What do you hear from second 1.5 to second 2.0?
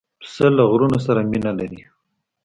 لري.